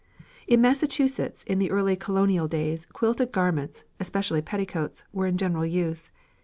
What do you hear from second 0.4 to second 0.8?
In